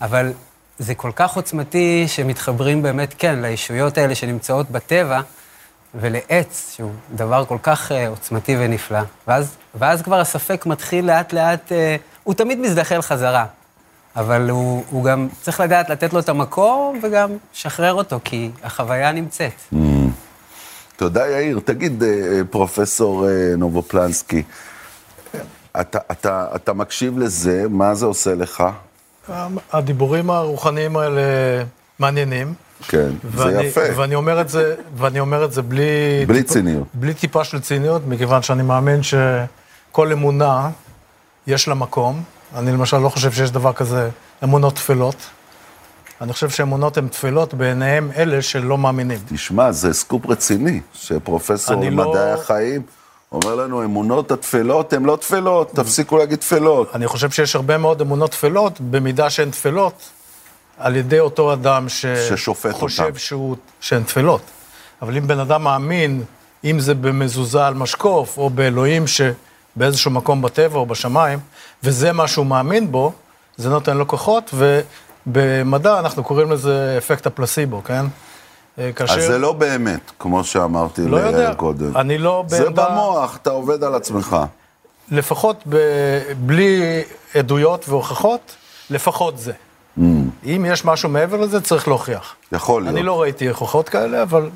[0.00, 0.32] אבל
[0.78, 5.20] זה כל כך עוצמתי שמתחברים באמת, כן, לישויות האלה שנמצאות בטבע,
[5.94, 9.00] ולעץ, שהוא דבר כל כך אה, עוצמתי ונפלא.
[9.28, 13.46] ואז, ואז כבר הספק מתחיל לאט לאט, אה, הוא תמיד מזדחל חזרה,
[14.16, 19.12] אבל הוא, הוא גם צריך לדעת לתת לו את המקור וגם לשחרר אותו, כי החוויה
[19.12, 19.52] נמצאת.
[20.96, 21.60] תודה, יאיר.
[21.64, 23.26] תגיד, אה, פרופסור
[23.56, 24.42] נובופלנסקי,
[25.80, 28.64] אתה, אתה, אתה מקשיב לזה, מה זה עושה לך?
[29.72, 31.20] הדיבורים הרוחניים האלה
[31.98, 32.54] מעניינים.
[32.88, 33.80] כן, זה ואני, יפה.
[33.96, 36.24] ואני אומר את זה, ואני אומר את זה בלי...
[36.26, 36.86] בלי טיפה, ציניות.
[36.94, 40.70] בלי טיפה של ציניות, מכיוון שאני מאמין שכל אמונה,
[41.46, 42.22] יש לה מקום.
[42.56, 44.08] אני למשל לא חושב שיש דבר כזה
[44.44, 45.16] אמונות טפלות.
[46.20, 49.18] אני חושב שאמונות הן טפלות בעיניהם אלה שלא מאמינים.
[49.28, 52.82] תשמע, זה סקופ רציני, שפרופסור לא- למדעי החיים
[53.32, 56.88] אומר לנו, אמונות הטפלות הן לא טפלות, תפסיקו להגיד טפלות.
[56.94, 60.08] אני חושב שיש הרבה מאוד אמונות טפלות, במידה שהן טפלות,
[60.78, 62.06] על ידי אותו אדם ש...
[62.06, 63.16] ששופט חושב.
[63.16, 63.56] שהוא...
[63.80, 64.40] שהן טפלות.
[65.02, 66.24] אבל אם בן אדם מאמין,
[66.64, 71.38] אם זה במזוזה על משקוף, או באלוהים שבאיזשהו מקום בטבע או בשמיים,
[71.82, 73.12] וזה מה שהוא מאמין בו,
[73.56, 74.54] זה נותן לו כוחות,
[75.26, 78.06] ובמדע אנחנו קוראים לזה אפקט הפלסיבו, כן?
[78.80, 79.14] אה, כאשר...
[79.14, 81.54] אז זה לא באמת, כמו שאמרתי לא יודע.
[81.54, 81.96] קודם.
[81.96, 84.36] אני לא זה בעמדה- במוח, אתה עובד על עצמך.
[85.10, 85.76] לפחות ב...
[86.38, 87.02] בלי
[87.34, 88.56] עדויות והוכחות,
[88.90, 89.52] לפחות זה.
[89.98, 90.00] Mm.
[90.44, 92.34] אם יש משהו מעבר לזה, צריך להוכיח.
[92.52, 92.94] יכול להיות.
[92.96, 94.50] אני לא ראיתי הוכחות כאלה, אבל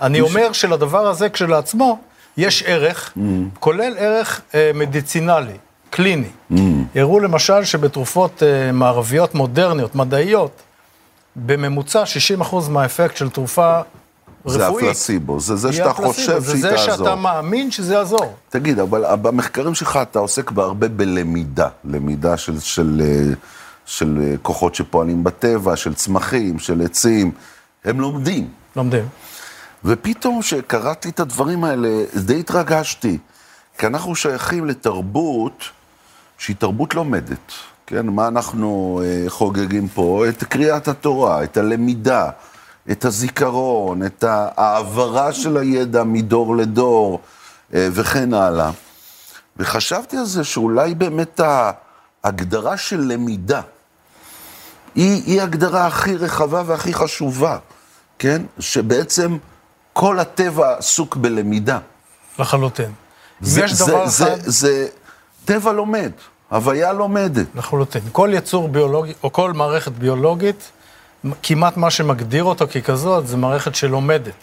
[0.00, 1.98] אני אומר שלדבר הזה כשלעצמו,
[2.36, 3.20] יש ערך, Mm.
[3.60, 5.52] כולל ערך אה, מדיצינלי,
[5.90, 6.26] קליני.
[6.52, 6.56] Mm.
[6.94, 10.50] הראו למשל שבתרופות אה, מערביות מודרניות, מדעיות,
[11.36, 12.04] בממוצע
[12.40, 13.80] 60% מהאפקט של תרופה
[14.46, 14.86] זה רפואית.
[14.86, 17.14] הפלסיבו, זה זה שאתה הפלסיבו, חושב זה שהיא זה שאתה תעזור.
[17.14, 18.36] מאמין שזה יעזור.
[18.48, 23.34] תגיד, אבל במחקרים שלך אתה עוסק בהרבה בלמידה, למידה של, של, אה,
[23.86, 27.30] של אה, כוחות שפועלים בטבע, של צמחים, של עצים,
[27.84, 28.48] הם לומדים.
[28.76, 29.08] לומדים.
[29.84, 33.18] ופתאום כשקראתי את הדברים האלה, די התרגשתי,
[33.78, 35.64] כי אנחנו שייכים לתרבות
[36.38, 37.52] שהיא תרבות לומדת.
[37.92, 40.24] כן, מה אנחנו אה, חוגגים פה?
[40.28, 42.30] את קריאת התורה, את הלמידה,
[42.90, 47.20] את הזיכרון, את ההעברה של הידע מדור לדור
[47.74, 48.70] אה, וכן הלאה.
[49.56, 51.40] וחשבתי על זה שאולי באמת
[52.24, 53.60] ההגדרה של למידה
[54.94, 57.58] היא, היא הגדרה הכי רחבה והכי חשובה,
[58.18, 58.42] כן?
[58.58, 59.36] שבעצם
[59.92, 61.78] כל הטבע עסוק בלמידה.
[62.38, 62.84] לחלוטין.
[63.42, 64.42] אם זה, יש זה, דבר זה, אחד...
[64.42, 64.88] זה, זה
[65.44, 66.12] טבע לומד,
[66.52, 67.46] הוויה לומדת.
[67.54, 68.02] לחלוטין.
[68.12, 70.70] כל יצור ביולוגי, או כל מערכת ביולוגית,
[71.42, 74.34] כמעט מה שמגדיר אותו ככזאת, זה מערכת שלומדת.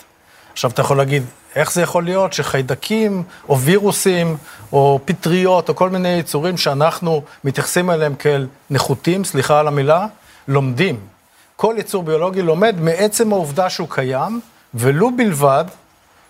[0.54, 1.24] עכשיו, אתה יכול להגיד,
[1.56, 4.38] איך זה יכול להיות שחיידקים, או וירוסים,
[4.74, 10.06] או פטריות, או כל מיני יצורים שאנחנו מתייחסים אליהם כאל נחותים, סליחה על המילה,
[10.48, 11.00] לומדים.
[11.56, 14.40] כל יצור ביולוגי לומד מעצם העובדה שהוא קיים,
[14.74, 15.66] ולו בלבד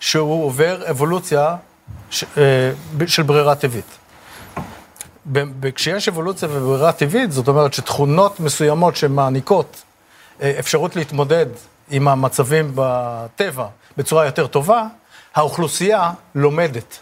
[0.00, 1.56] שהוא עובר אבולוציה
[2.10, 2.70] ש, אה,
[3.06, 3.99] של ברירה טבעית.
[5.74, 9.82] כשיש אבולוציה וברירה טבעית, זאת אומרת שתכונות מסוימות שמעניקות
[10.42, 11.46] אה, אפשרות להתמודד
[11.90, 14.86] עם המצבים בטבע בצורה יותר טובה,
[15.34, 16.98] האוכלוסייה לומדת.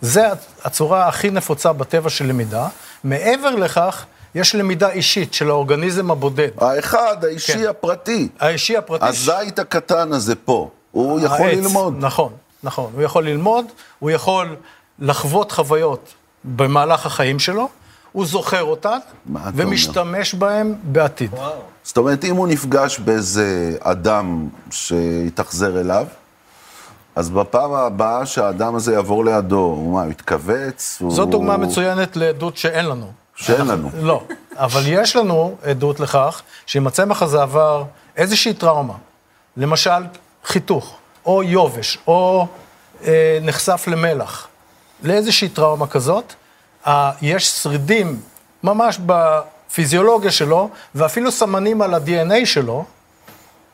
[0.00, 0.20] זו
[0.64, 2.68] הצורה הכי נפוצה בטבע של למידה.
[3.04, 6.48] מעבר לכך, יש למידה אישית של האורגניזם הבודד.
[6.58, 7.66] האחד, האישי כן.
[7.66, 8.28] הפרטי.
[8.40, 9.06] האישי הפרטי...
[9.06, 11.94] הזית הקטן הזה פה, הוא יכול העץ, ללמוד.
[11.98, 12.92] נכון, נכון.
[12.94, 13.66] הוא יכול ללמוד,
[13.98, 14.56] הוא יכול
[14.98, 17.68] לחוות חוויות במהלך החיים שלו,
[18.12, 18.98] הוא זוכר אותן,
[19.54, 21.30] ומשתמש בהן בעתיד.
[21.84, 26.06] זאת אומרת, אם הוא נפגש באיזה אדם שהתאכזר אליו,
[27.16, 30.98] אז בפעם הבאה שהאדם הזה יעבור לידו, הוא מה, יתכווץ?
[31.00, 33.12] הוא- זאת דוגמה מצוינת לעדות שאין לנו.
[33.36, 33.90] שאין לנו.
[34.02, 34.22] לא,
[34.56, 37.84] אבל יש לנו עדות לכך שאם הצמח הזה עבר
[38.16, 38.94] איזושהי טראומה,
[39.56, 39.90] למשל
[40.44, 40.96] חיתוך,
[41.26, 42.46] או יובש, או
[43.04, 44.48] אה, נחשף למלח,
[45.02, 46.32] לאיזושהי טראומה כזאת,
[47.22, 48.20] יש שרידים
[48.62, 52.84] ממש בפיזיולוגיה שלו, ואפילו סמנים על ה-DNA שלו,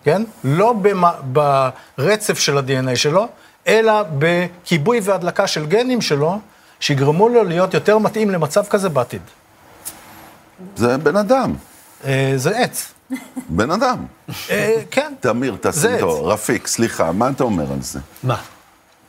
[0.05, 0.23] כן?
[0.45, 3.29] לא במה, ברצף של ה-DNA שלו,
[3.67, 6.39] אלא בכיבוי והדלקה של גנים שלו,
[6.81, 9.23] שיגרמו לו להיות יותר מתאים למצב כזה בעתיד.
[10.77, 11.55] זה בן אדם,
[12.05, 12.93] אה, זה עץ.
[13.49, 14.07] בן אדם.
[14.51, 15.15] אה, כן.
[15.21, 16.03] תמיר, תשים עץ.
[16.03, 16.27] אותו.
[16.27, 18.01] רפיק, סליחה, מה אתה אומר על זה?
[18.23, 18.37] מה?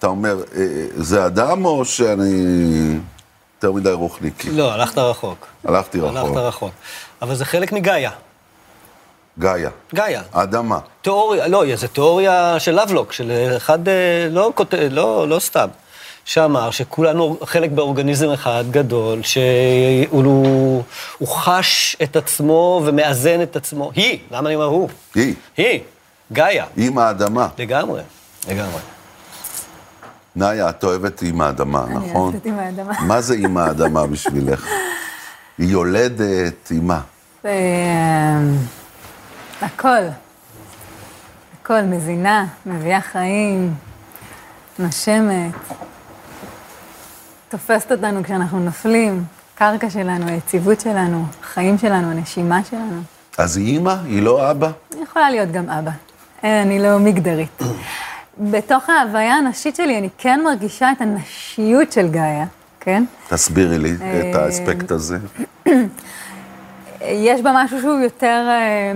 [0.03, 0.63] אתה אומר, אה,
[0.95, 2.33] זה אדם או שאני
[3.55, 4.51] יותר מדי רוחניקי?
[4.51, 5.47] לא, הלכת רחוק.
[5.65, 6.37] הלכתי הלכת רחוק.
[6.37, 6.71] רחוק.
[7.21, 8.11] אבל זה חלק מגאיה.
[9.39, 10.21] גאיה, גאיה.
[10.33, 10.79] האדמה.
[11.01, 13.93] תיאוריה, לא, זה תיאוריה של לבלוק, של אחד, אה,
[14.31, 14.53] לא,
[14.89, 15.67] לא, לא סתם,
[16.25, 20.83] שאמר שכולנו חלק באורגניזם אחד גדול, שהוא
[21.17, 23.91] הוא חש את עצמו ומאזן את עצמו.
[23.95, 24.89] היא, למה אני אומר הוא?
[25.15, 25.79] היא, היא,
[26.31, 27.47] גאיה, עם האדמה.
[27.57, 28.01] לגמרי,
[28.49, 28.79] לגמרי.
[30.35, 32.31] נאיה, את אוהבת עם האדמה, אני נכון?
[32.31, 32.93] אוהבת עם האדמה.
[33.07, 34.67] מה זה עם האדמה בשבילך?
[35.57, 37.01] היא יולדת, היא מה?
[37.45, 38.39] אה,
[39.61, 40.01] הכל.
[41.61, 43.73] הכל, מזינה, מביאה חיים,
[44.79, 45.51] נושמת,
[47.49, 49.23] תופסת אותנו כשאנחנו נופלים,
[49.55, 53.01] קרקע שלנו, היציבות שלנו, החיים שלנו, הנשימה שלנו.
[53.37, 53.95] אז היא אימא?
[54.05, 54.71] היא לא אבא?
[54.93, 55.91] אני יכולה להיות גם אבא.
[56.43, 57.61] אה, אני לא מגדרית.
[58.37, 62.45] בתוך ההוויה הנשית שלי, אני כן מרגישה את הנשיות של גאיה,
[62.79, 63.03] כן?
[63.29, 65.17] תסבירי לי את אה, האספקט הזה.
[67.01, 68.47] יש בה משהו שהוא יותר...
[68.49, 68.91] אה,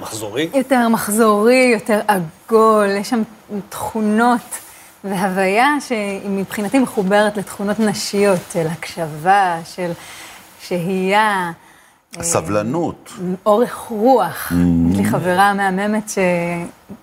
[0.00, 0.48] מחזורי?
[0.54, 3.22] יותר מחזורי, יותר עגול, יש שם
[3.68, 4.58] תכונות
[5.04, 9.92] והוויה שהיא מבחינתי מחוברת לתכונות נשיות, של הקשבה, של
[10.62, 11.52] שהייה,
[12.20, 13.12] סבלנות.
[13.46, 14.52] אורך רוח.
[14.90, 16.10] יש לי חברה מהממת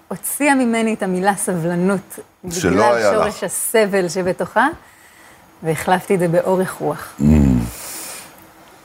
[0.09, 2.19] שהוציאה ממני את המילה סבלנות,
[2.49, 3.33] שלא היה בגלל לך.
[3.33, 4.67] שורש הסבל שבתוכה,
[5.63, 7.15] והחלפתי את זה באורך רוח.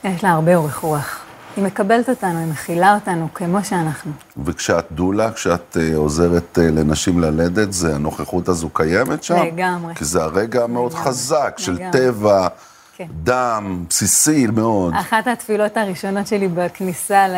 [0.05, 1.21] יש לה הרבה אורך רוח.
[1.57, 4.13] היא מקבלת אותנו, היא מכילה אותנו כמו שאנחנו.
[4.45, 9.43] וכשאת דולה, כשאת אה, עוזרת אה, לנשים ללדת, זה הנוכחות הזו קיימת שם?
[9.43, 9.95] לגמרי.
[9.95, 11.07] כי זה הרגע המאוד לגמרי.
[11.07, 11.93] חזק של לגמרי.
[11.93, 12.49] טבע,
[12.97, 13.07] כן.
[13.23, 14.95] דם, בסיסי מאוד.
[14.95, 17.35] אחת התפילות הראשונות שלי בכניסה ל...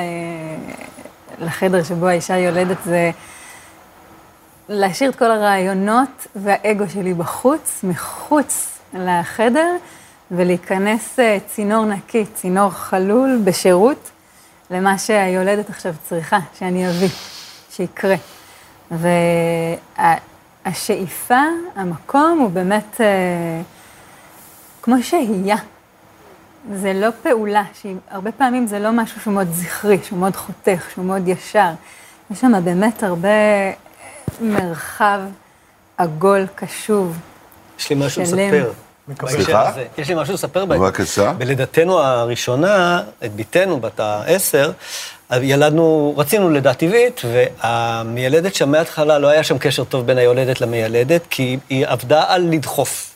[1.39, 3.11] לחדר שבו האישה יולדת זה
[4.69, 9.77] להשאיר את כל הרעיונות והאגו שלי בחוץ, מחוץ לחדר,
[10.31, 14.11] ולהיכנס אה, צינור נקי, צינור חלול בשירות
[14.71, 17.09] למה שהיולדת עכשיו צריכה, שאני אביא,
[17.71, 18.15] שיקרה.
[20.65, 21.41] והשאיפה,
[21.77, 23.61] המקום הוא באמת אה,
[24.83, 25.57] כמו שהייה.
[26.73, 31.05] זה לא פעולה, שהרבה פעמים זה לא משהו שהוא מאוד זכרי, שהוא מאוד חותך, שהוא
[31.05, 31.71] מאוד ישר.
[32.31, 33.29] יש שם באמת הרבה
[34.41, 35.21] מרחב
[35.99, 37.19] עגול, קשוב.
[37.79, 38.39] יש לי משהו שלם.
[38.39, 38.73] לספר.
[39.29, 39.73] סליחה?
[39.99, 40.89] יש לי משהו לספר בעניין.
[40.89, 41.33] בבקשה.
[41.33, 44.73] בלידתנו הראשונה, את בתנו, בת העשר,
[45.33, 51.23] ילדנו, רצינו לידה טבעית, והמיילדת שם מההתחלה, לא היה שם קשר טוב בין היולדת למיילדת,
[51.31, 53.16] כי היא עבדה על לדחוף.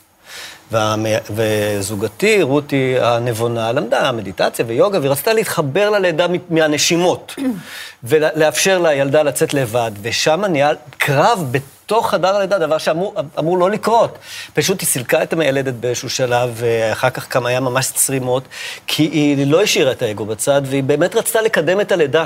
[1.29, 7.35] וזוגתי, רותי הנבונה, למדה מדיטציה ויוגה, והיא רצתה להתחבר ללידה מהנשימות,
[8.03, 14.17] ולאפשר לילדה לצאת לבד, ושם נהיה קרב בתוך חדר הלידה, דבר שאמור אמור לא לקרות.
[14.53, 18.43] פשוט היא סילקה את המיילדת באיזשהו שלב, ואחר כך גם היה ממש צרימות,
[18.87, 22.25] כי היא לא השאירה את האגו בצד, והיא באמת רצתה לקדם את הלידה.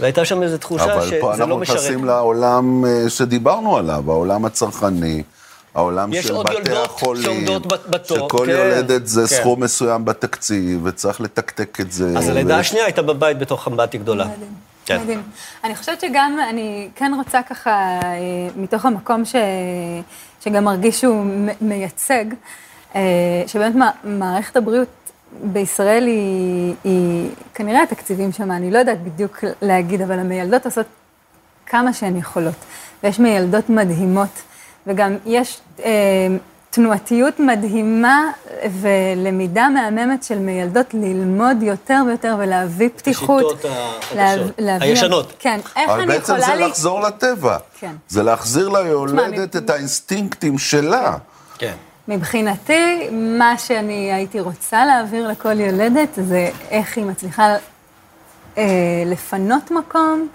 [0.00, 1.76] והייתה שם איזו תחושה אבל פה שזה אנחנו לא משרת.
[1.76, 5.22] נכנסים לעולם אה, שדיברנו עליו, העולם הצרכני,
[5.74, 7.44] העולם יש של עוד בתי יולדות החולים,
[7.90, 9.26] בתור, שכל כן, יולדת זה כן.
[9.26, 12.18] סכום מסוים בתקציב, וצריך לתקתק את זה.
[12.18, 14.24] אז ו- הלידה השנייה הייתה בבית בתוך אמבטיה גדולה.
[14.24, 14.52] מדהים.
[14.86, 15.00] כן.
[15.02, 15.22] מדהים.
[15.64, 18.00] אני חושבת שגם, אני כן רוצה ככה, אה,
[18.56, 19.34] מתוך המקום ש...
[20.44, 22.24] שגם מרגיש שהוא מ- מייצג,
[22.94, 23.00] אה,
[23.46, 24.88] שבאמת מע- מערכת הבריאות
[25.42, 30.86] בישראל היא, היא כנראה התקציבים שם, אני לא יודעת בדיוק להגיד, אבל המיילדות עושות
[31.66, 32.54] כמה שהן יכולות.
[33.04, 34.28] ויש מיילדות מדהימות,
[34.86, 35.90] וגם יש אה,
[36.70, 38.30] תנועתיות מדהימה
[38.80, 43.42] ולמידה מהממת של מיילדות ללמוד יותר ויותר ולהביא פתיחות.
[43.52, 45.32] השיטות החדשות, להב- הישנות.
[45.38, 46.46] כן, איך אבל אני בעצם יכולה...
[46.46, 47.56] זה לי- לחזור לטבע.
[47.80, 47.92] כן.
[48.08, 51.16] זה להחזיר ליולדת את האינסטינקטים שלה.
[51.58, 51.74] כן.
[52.08, 57.56] מבחינתי, מה שאני הייתי רוצה להעביר לכל יולדת זה איך היא מצליחה
[58.58, 58.64] אה,
[59.06, 60.28] לפנות מקום,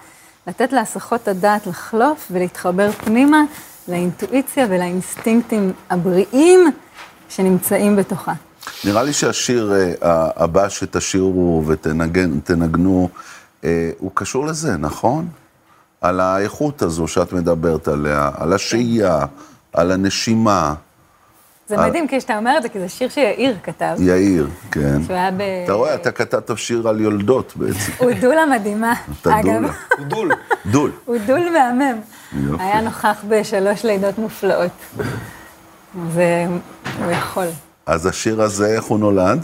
[0.48, 3.42] לתת להסחות הדעת לחלוף ולהתחבר פנימה
[3.90, 6.72] לאינטואיציה ולאינסטינקטים הבריאים
[7.30, 8.34] שנמצאים בתוכה.
[8.86, 13.10] נראה לי שהשיר אה, הבא שתשירו ותנגנו,
[13.64, 15.28] אה, הוא קשור לזה, נכון?
[16.02, 19.26] על האיכות הזו שאת מדברת עליה, על השהייה,
[19.74, 20.74] על הנשימה.
[21.70, 21.88] זה אה.
[21.88, 25.04] מדהים, כי כשאתה אומר את זה, כי זה שיר שיאיר כתב, יאיר, כן.
[25.04, 25.42] שהוא היה ב...
[25.64, 27.92] אתה רואה, אתה כתבת שיר על יולדות בעצם.
[27.98, 29.46] הוא דולה מדהימה, אתה אגב.
[29.46, 29.68] דולה.
[29.98, 30.32] הוא דול.
[30.66, 30.92] דול.
[31.06, 32.00] הוא דול מהמם.
[32.34, 32.64] יופי.
[32.64, 34.72] היה נוכח בשלוש לידות מופלאות.
[36.14, 36.46] זה...
[37.04, 37.46] הוא יכול.
[37.86, 39.40] אז השיר הזה, איך הוא נולד?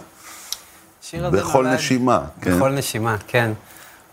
[1.03, 2.55] השיר הזה בכל נולד- נשימה, כן.
[2.57, 3.51] בכל נשימה, כן.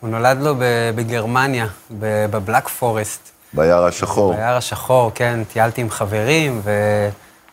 [0.01, 0.55] הוא נולד לו
[0.95, 1.67] בגרמניה,
[1.99, 3.29] ב- בבלק פורסט.
[3.55, 4.35] ביער השחור.
[4.35, 6.71] ביער השחור, כן, טיילתי עם חברים, ו...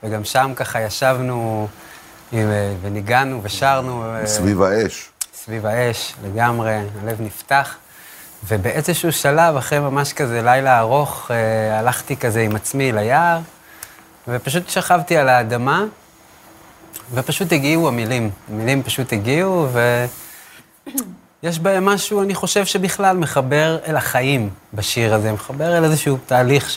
[0.04, 1.68] וגם שם ככה ישבנו
[2.32, 2.47] עם...
[2.82, 4.04] וניגענו ושרנו.
[4.04, 5.10] אה, סביב האש.
[5.34, 7.76] סביב האש, לגמרי, הלב נפתח.
[8.47, 13.39] ובאיזשהו שלב, אחרי ממש כזה לילה ארוך, אה, הלכתי כזה עם עצמי ליער,
[14.28, 15.86] ופשוט שכבתי על האדמה,
[17.14, 18.30] ופשוט הגיעו המילים.
[18.50, 19.68] המילים פשוט הגיעו,
[21.43, 26.70] ויש בהם משהו, אני חושב שבכלל מחבר אל החיים בשיר הזה, מחבר אל איזשהו תהליך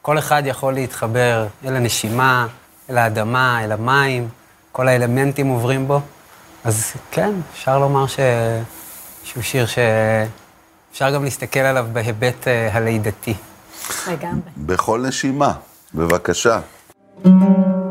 [0.00, 2.46] שכל אחד יכול להתחבר אל הנשימה,
[2.90, 4.28] אל האדמה, אל המים,
[4.72, 6.00] כל האלמנטים עוברים בו.
[6.64, 8.18] אז כן, אפשר לומר ש...
[9.24, 13.34] שהוא שיר שאפשר גם להסתכל עליו בהיבט אה, הלידתי.
[14.08, 14.50] לגמרי.
[14.56, 15.52] בכל נשימה.
[15.94, 16.60] בבקשה.
[17.20, 17.89] בכל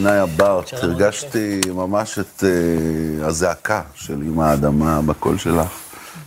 [0.00, 0.72] ונאיה בארט.
[0.72, 5.68] הרגשתי ממש את uh, הזעקה של עם האדמה בקול שלך.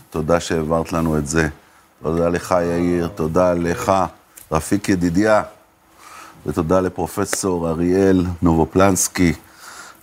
[0.09, 1.47] תודה שהעברת לנו את זה.
[2.03, 3.91] תודה לך, יאיר, תודה לך,
[4.51, 5.43] רפיק ידידיה,
[6.45, 9.33] ותודה לפרופסור אריאל נובופלנסקי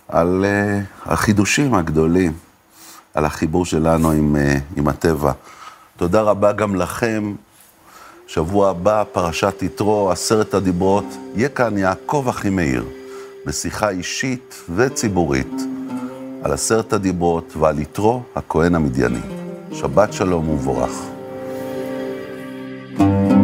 [0.07, 2.33] על uh, החידושים הגדולים,
[3.13, 5.31] על החיבור שלנו עם, uh, עם הטבע.
[5.97, 7.33] תודה רבה גם לכם.
[8.27, 11.05] שבוע הבא, פרשת יתרו, עשרת הדיברות,
[11.35, 12.85] יהיה כאן יעקב אחימאיר,
[13.45, 15.61] בשיחה אישית וציבורית
[16.43, 19.19] על עשרת הדיברות ועל יתרו הכהן המדייני.
[19.73, 20.91] שבת שלום ומבורך.
[22.97, 23.40] thank you